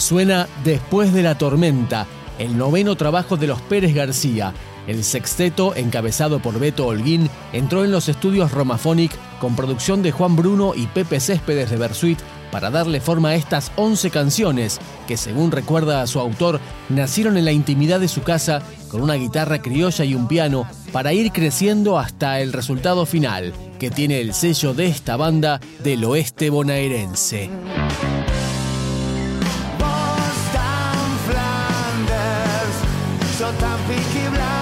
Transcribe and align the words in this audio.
Suena 0.00 0.48
Después 0.64 1.12
de 1.12 1.22
la 1.22 1.36
tormenta, 1.36 2.06
el 2.38 2.56
noveno 2.56 2.96
trabajo 2.96 3.36
de 3.36 3.46
los 3.46 3.60
Pérez 3.60 3.94
García. 3.94 4.54
El 4.86 5.04
sexteto, 5.04 5.76
encabezado 5.76 6.40
por 6.40 6.58
Beto 6.58 6.86
Holguín, 6.86 7.28
entró 7.52 7.84
en 7.84 7.92
los 7.92 8.08
estudios 8.08 8.50
Romaphonic 8.50 9.12
con 9.40 9.54
producción 9.54 10.02
de 10.02 10.10
Juan 10.10 10.36
Bruno 10.36 10.72
y 10.74 10.86
Pepe 10.86 11.20
Céspedes 11.20 11.68
de 11.68 11.76
Bersuit 11.76 12.18
para 12.50 12.70
darle 12.70 13.00
forma 13.02 13.28
a 13.28 13.34
estas 13.34 13.72
11 13.76 14.10
canciones 14.10 14.80
que, 15.06 15.18
según 15.18 15.52
recuerda 15.52 16.00
a 16.00 16.06
su 16.06 16.18
autor, 16.18 16.60
nacieron 16.88 17.36
en 17.36 17.44
la 17.44 17.52
intimidad 17.52 18.00
de 18.00 18.08
su 18.08 18.22
casa 18.22 18.62
con 18.88 19.02
una 19.02 19.14
guitarra 19.14 19.60
criolla 19.60 20.04
y 20.06 20.14
un 20.14 20.26
piano 20.26 20.66
para 20.92 21.12
ir 21.12 21.30
creciendo 21.30 21.98
hasta 21.98 22.40
el 22.40 22.54
resultado 22.54 23.04
final, 23.04 23.52
que 23.78 23.90
tiene 23.90 24.22
el 24.22 24.32
sello 24.32 24.72
de 24.72 24.86
esta 24.86 25.16
banda 25.16 25.60
del 25.84 26.04
oeste 26.04 26.48
bonaerense. 26.48 27.50
tampico 33.58 34.18
y 34.18 34.28
blanco. 34.28 34.59